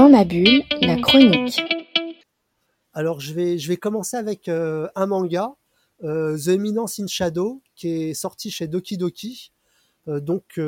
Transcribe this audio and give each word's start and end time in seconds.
Dans 0.00 0.08
ma 0.08 0.24
bulle, 0.24 0.62
la 0.80 0.96
chronique. 0.96 1.62
Alors 2.94 3.20
je 3.20 3.34
vais, 3.34 3.76
commencer 3.76 4.16
avec 4.16 4.48
euh, 4.48 4.88
un 4.94 5.04
manga, 5.04 5.54
euh, 6.04 6.38
The 6.38 6.48
Eminence 6.48 6.98
in 7.00 7.06
Shadow, 7.06 7.60
qui 7.76 7.88
est 7.88 8.14
sorti 8.14 8.50
chez 8.50 8.66
Doki 8.66 8.96
Doki, 8.96 9.52
euh, 10.08 10.20
donc 10.20 10.58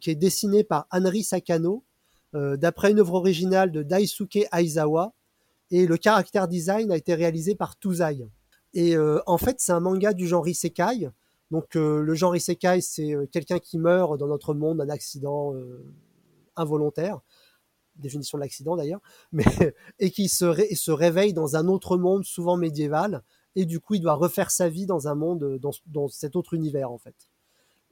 qui 0.00 0.10
est 0.12 0.14
dessiné 0.14 0.62
par 0.62 0.86
Henri 0.92 1.24
Sakano, 1.24 1.82
d'après 2.32 2.92
une 2.92 3.00
œuvre 3.00 3.14
originale 3.14 3.72
de 3.72 3.82
Daisuke 3.82 4.46
Aizawa, 4.52 5.12
et 5.72 5.84
le 5.88 5.96
caractère 5.96 6.46
design 6.46 6.92
a 6.92 6.96
été 6.96 7.16
réalisé 7.16 7.56
par 7.56 7.76
Tuzai. 7.80 8.28
Et 8.74 8.96
en 8.96 9.38
fait, 9.38 9.56
c'est 9.58 9.72
un 9.72 9.80
manga 9.80 10.12
du 10.12 10.28
genre 10.28 10.46
isekai. 10.46 11.10
Donc 11.50 11.74
le 11.74 12.14
genre 12.14 12.36
isekai, 12.36 12.80
c'est 12.80 13.12
quelqu'un 13.32 13.58
qui 13.58 13.76
meurt 13.76 14.16
dans 14.20 14.28
notre 14.28 14.54
monde 14.54 14.78
d'un 14.78 14.88
accident 14.88 15.52
involontaire 16.54 17.22
définition 17.98 18.38
de 18.38 18.42
l'accident 18.42 18.76
d'ailleurs, 18.76 19.00
mais 19.32 19.44
et 19.98 20.10
qui 20.10 20.28
se, 20.28 20.90
réveille 20.90 21.32
dans 21.32 21.56
un 21.56 21.68
autre 21.68 21.96
monde, 21.96 22.24
souvent 22.24 22.56
médiéval, 22.56 23.22
et 23.56 23.64
du 23.64 23.80
coup 23.80 23.94
il 23.94 24.00
doit 24.00 24.14
refaire 24.14 24.50
sa 24.50 24.68
vie 24.68 24.86
dans 24.86 25.08
un 25.08 25.14
monde, 25.14 25.58
dans, 25.86 26.08
cet 26.08 26.36
autre 26.36 26.54
univers 26.54 26.90
en 26.90 26.98
fait. 26.98 27.14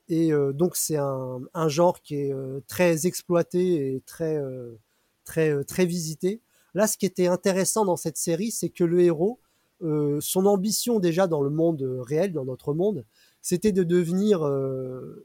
Et 0.08 0.32
euh, 0.32 0.52
donc 0.52 0.76
c'est 0.76 0.96
un, 0.96 1.68
genre 1.68 2.00
qui 2.00 2.14
est 2.14 2.32
euh, 2.32 2.60
très 2.68 3.06
exploité 3.06 3.95
et 3.95 4.02
très 4.06 4.36
euh, 4.36 4.78
très 5.24 5.64
très 5.64 5.86
visité. 5.86 6.40
Là, 6.74 6.86
ce 6.86 6.96
qui 6.96 7.06
était 7.06 7.26
intéressant 7.26 7.84
dans 7.84 7.96
cette 7.96 8.18
série, 8.18 8.50
c'est 8.50 8.68
que 8.68 8.84
le 8.84 9.00
héros, 9.00 9.40
son 9.80 10.46
ambition 10.46 11.00
déjà 11.00 11.26
dans 11.26 11.40
le 11.40 11.48
monde 11.48 11.82
réel, 12.06 12.32
dans 12.32 12.45
notre 12.45 12.74
monde, 12.74 13.04
c'était 13.40 13.73
de 13.73 13.82
devenir 13.82 14.46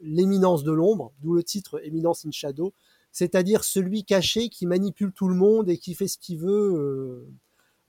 l'éminence 0.02 0.64
de 0.64 0.72
l'ombre, 0.72 1.12
d'où 1.22 1.34
le 1.34 1.44
titre 1.44 1.82
Éminence 1.84 2.26
in 2.26 2.32
Shadow, 2.32 2.74
c'est-à-dire 3.12 3.64
celui 3.64 4.04
caché 4.06 4.50
qui 4.50 4.66
manipule 4.66 5.12
tout 5.12 5.28
le 5.28 5.36
monde 5.36 5.70
et 5.70 5.78
qui 5.78 5.96
fait 5.96 6.08
ce 6.08 6.18
qu'il 6.18 6.40
veut 6.40 6.50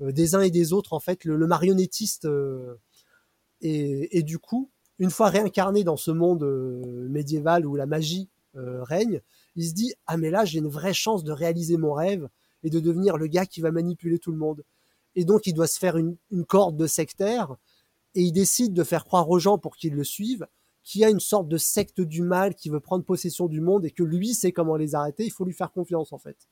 euh, 0.00 0.06
euh, 0.06 0.12
des 0.12 0.34
uns 0.34 0.40
et 0.40 0.50
des 0.50 0.72
autres, 0.72 0.92
en 0.92 1.00
fait, 1.00 1.24
le, 1.24 1.46
marionnettiste. 1.46 2.24
Euh, 2.24 2.76
et, 3.60 4.22
du 4.24 4.38
coup, 4.38 4.70
une 4.98 5.10
fois 5.10 5.28
réincarné 5.28 5.84
dans 5.84 5.96
ce 5.96 6.10
monde 6.10 6.42
médiéval 7.08 7.64
où 7.64 7.76
la 7.76 7.86
magie 7.86 8.28
règne, 8.54 9.20
il 9.54 9.64
se 9.64 9.72
dit 9.72 9.94
ah 10.06 10.16
mais 10.16 10.30
là 10.30 10.44
j'ai 10.44 10.58
une 10.58 10.68
vraie 10.68 10.92
chance 10.92 11.22
de 11.24 11.32
réaliser 11.32 11.76
mon 11.76 11.92
rêve 11.92 12.28
et 12.64 12.70
de 12.70 12.80
devenir 12.80 13.16
le 13.16 13.28
gars 13.28 13.46
qui 13.46 13.60
va 13.60 13.70
manipuler 13.70 14.18
tout 14.18 14.32
le 14.32 14.36
monde. 14.36 14.64
Et 15.14 15.24
donc 15.24 15.46
il 15.46 15.54
doit 15.54 15.68
se 15.68 15.78
faire 15.78 15.96
une, 15.96 16.16
une 16.32 16.44
corde 16.44 16.76
de 16.76 16.88
sectaire 16.88 17.56
et 18.16 18.22
il 18.22 18.32
décide 18.32 18.74
de 18.74 18.82
faire 18.82 19.04
croire 19.04 19.30
aux 19.30 19.38
gens 19.38 19.58
pour 19.58 19.76
qu'ils 19.76 19.94
le 19.94 20.04
suivent 20.04 20.46
qui 20.84 21.04
a 21.04 21.10
une 21.10 21.20
sorte 21.20 21.48
de 21.48 21.56
secte 21.56 22.00
du 22.00 22.22
mal 22.22 22.54
qui 22.54 22.68
veut 22.68 22.80
prendre 22.80 23.04
possession 23.04 23.46
du 23.46 23.60
monde 23.60 23.84
et 23.84 23.90
que 23.90 24.02
lui 24.02 24.34
sait 24.34 24.52
comment 24.52 24.76
les 24.76 24.94
arrêter, 24.94 25.24
il 25.24 25.30
faut 25.30 25.44
lui 25.44 25.52
faire 25.52 25.72
confiance 25.72 26.12
en 26.12 26.18
fait. 26.18 26.48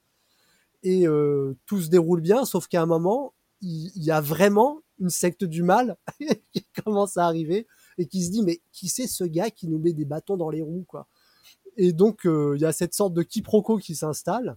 Et 0.83 1.07
euh, 1.07 1.59
tout 1.67 1.81
se 1.81 1.89
déroule 1.89 2.21
bien, 2.21 2.45
sauf 2.45 2.67
qu'à 2.67 2.83
un 2.83 2.87
moment, 2.87 3.35
il, 3.61 3.91
y 4.03 4.11
a 4.11 4.21
vraiment 4.21 4.83
une 4.99 5.11
secte 5.11 5.45
du 5.45 5.63
mal 5.63 5.97
qui 6.53 6.65
commence 6.85 7.17
à 7.17 7.27
arriver 7.27 7.67
et 7.99 8.07
qui 8.07 8.25
se 8.25 8.31
dit 8.31 8.43
mais 8.43 8.61
qui 8.73 8.89
c'est 8.89 9.07
ce 9.07 9.25
gars 9.25 9.51
qui 9.51 9.69
nous 9.69 9.79
met 9.79 9.93
des 9.93 10.05
bâtons 10.05 10.37
dans 10.37 10.51
les 10.51 10.63
roues 10.63 10.85
quoi? 10.87 11.09
Et 11.77 11.93
donc 11.93 12.27
euh, 12.27 12.55
il 12.57 12.63
y 12.63 12.65
a 12.65 12.73
cette 12.73 12.95
sorte 12.95 13.15
de 13.15 13.23
quiproquo 13.23 13.79
qui 13.79 13.95
s'installe 13.95 14.57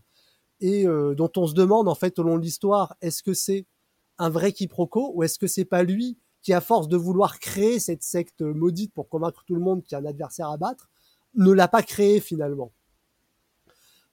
et 0.60 0.88
euh, 0.88 1.16
dont 1.16 1.32
on 1.36 1.48
se 1.48 1.54
demande 1.54 1.88
en 1.88 1.96
fait 1.96 2.18
au 2.20 2.24
long 2.24 2.38
de 2.38 2.44
l'histoire 2.44 2.96
est-ce 3.02 3.24
que 3.24 3.34
c'est 3.34 3.66
un 4.18 4.30
vrai 4.30 4.52
quiproquo 4.52 5.12
ou 5.14 5.24
est-ce 5.24 5.38
que 5.38 5.48
c'est 5.48 5.66
pas 5.66 5.84
lui 5.84 6.18
qui, 6.44 6.54
à 6.54 6.62
force 6.62 6.88
de 6.88 6.98
vouloir 6.98 7.40
créer 7.40 7.80
cette 7.80 8.04
secte 8.04 8.42
maudite 8.42 8.94
pour 8.94 9.10
convaincre 9.10 9.44
tout 9.46 9.56
le 9.56 9.62
monde 9.62 9.82
qu'il 9.82 9.94
y 9.94 9.96
a 9.96 10.04
un 10.04 10.06
adversaire 10.06 10.50
à 10.50 10.58
battre, 10.58 10.90
ne 11.36 11.52
l'a 11.52 11.68
pas 11.68 11.82
créé 11.82 12.20
finalement. 12.20 12.72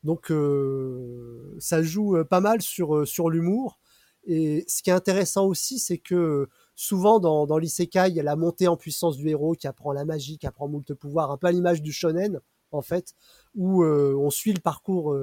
Donc 0.04 0.30
euh, 0.30 1.54
ça 1.58 1.82
joue 1.82 2.16
euh, 2.16 2.24
pas 2.24 2.40
mal 2.40 2.62
sur, 2.62 2.96
euh, 2.96 3.04
sur 3.04 3.28
l'humour. 3.28 3.78
Et 4.24 4.64
ce 4.68 4.82
qui 4.82 4.90
est 4.90 4.94
intéressant 4.94 5.46
aussi, 5.46 5.78
c'est 5.78 5.98
que 5.98 6.48
souvent 6.74 7.20
dans, 7.20 7.46
dans 7.46 7.58
l'isekai, 7.58 8.08
il 8.08 8.14
y 8.14 8.20
a 8.20 8.22
la 8.22 8.36
montée 8.36 8.68
en 8.68 8.76
puissance 8.76 9.16
du 9.16 9.28
héros 9.28 9.52
qui 9.52 9.66
apprend 9.66 9.92
la 9.92 10.04
magie, 10.04 10.38
qui 10.38 10.46
apprend 10.46 10.68
moult 10.68 10.94
pouvoir, 10.94 11.30
un 11.30 11.36
peu 11.36 11.48
à 11.48 11.52
l'image 11.52 11.82
du 11.82 11.92
shonen, 11.92 12.40
en 12.70 12.82
fait, 12.82 13.14
où 13.54 13.82
on 13.82 14.30
suit 14.30 14.52
le 14.52 14.60
parcours 14.60 15.16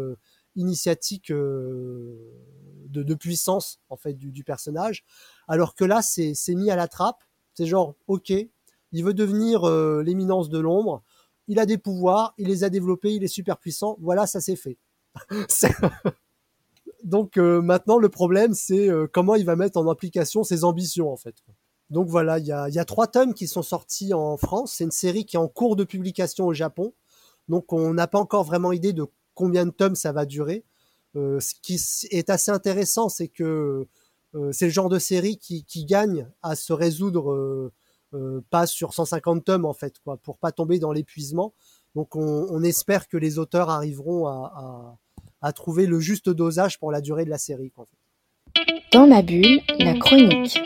initiatique 0.55 1.31
de, 2.89 3.13
puissance 3.13 3.79
en 3.89 3.97
fait 3.97 4.13
du, 4.13 4.43
personnage. 4.43 5.03
Alors 5.47 5.75
que 5.75 5.85
là, 5.85 6.01
c'est 6.01 6.35
mis 6.55 6.71
à 6.71 6.75
la 6.75 6.87
trappe. 6.87 7.23
C'est 7.53 7.65
genre, 7.65 7.95
ok, 8.07 8.31
il 8.91 9.03
veut 9.03 9.13
devenir 9.13 9.63
euh, 9.63 10.03
l'éminence 10.03 10.49
de 10.49 10.59
l'ombre. 10.59 11.03
Il 11.47 11.59
a 11.59 11.65
des 11.65 11.77
pouvoirs, 11.77 12.33
il 12.37 12.47
les 12.47 12.63
a 12.63 12.69
développés, 12.69 13.13
il 13.13 13.23
est 13.23 13.27
super 13.27 13.57
puissant. 13.57 13.97
Voilà, 14.01 14.27
ça 14.27 14.41
c'est 14.41 14.55
fait. 14.55 14.77
Donc 17.03 17.37
euh, 17.37 17.61
maintenant, 17.61 17.97
le 17.97 18.09
problème, 18.09 18.53
c'est 18.53 18.89
euh, 18.89 19.07
comment 19.11 19.35
il 19.35 19.45
va 19.45 19.55
mettre 19.55 19.77
en 19.77 19.89
application 19.89 20.43
ses 20.43 20.63
ambitions, 20.63 21.11
en 21.11 21.17
fait. 21.17 21.35
Donc 21.89 22.07
voilà, 22.09 22.37
il 22.37 22.45
y 22.45 22.51
a, 22.51 22.67
y 22.69 22.79
a, 22.79 22.85
trois 22.85 23.07
tomes 23.07 23.33
qui 23.33 23.47
sont 23.47 23.61
sortis 23.61 24.13
en 24.13 24.35
France. 24.37 24.73
C'est 24.75 24.83
une 24.83 24.91
série 24.91 25.25
qui 25.25 25.37
est 25.37 25.39
en 25.39 25.47
cours 25.47 25.75
de 25.75 25.85
publication 25.85 26.45
au 26.45 26.53
Japon. 26.53 26.93
Donc 27.47 27.71
on 27.71 27.93
n'a 27.93 28.07
pas 28.07 28.19
encore 28.19 28.43
vraiment 28.43 28.73
idée 28.73 28.93
de 28.93 29.05
combien 29.33 29.65
de 29.65 29.71
tomes 29.71 29.95
ça 29.95 30.11
va 30.11 30.25
durer. 30.25 30.65
Euh, 31.17 31.39
ce 31.39 31.53
qui 31.61 31.79
est 32.11 32.29
assez 32.29 32.51
intéressant, 32.51 33.09
c'est 33.09 33.27
que 33.27 33.87
euh, 34.35 34.51
c'est 34.51 34.65
le 34.65 34.71
genre 34.71 34.89
de 34.89 34.99
série 34.99 35.37
qui, 35.37 35.85
gagne 35.85 36.27
à 36.43 36.55
se 36.55 36.73
résoudre 36.73 37.31
euh, 38.13 38.43
pas 38.51 38.67
sur 38.67 38.93
150 38.93 39.43
tomes 39.43 39.65
en 39.65 39.73
fait, 39.73 39.95
quoi, 40.03 40.17
pour 40.17 40.37
pas 40.37 40.51
tomber 40.51 40.79
dans 40.79 40.91
l'épuisement. 40.91 41.53
Donc 41.95 42.15
on, 42.15 42.61
espère 42.63 43.07
que 43.07 43.17
les 43.17 43.39
auteurs 43.39 43.69
arriveront 43.69 44.27
à, 44.27 45.53
trouver 45.53 45.87
le 45.87 45.99
juste 45.99 46.29
dosage 46.29 46.77
pour 46.77 46.91
la 46.91 47.01
durée 47.01 47.25
de 47.25 47.29
la 47.29 47.39
série. 47.39 47.71
Dans 48.91 49.07
ma 49.07 49.21
bulle, 49.23 49.61
la 49.79 49.97
chronique. 49.97 50.59